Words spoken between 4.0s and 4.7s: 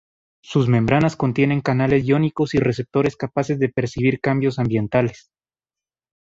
cambios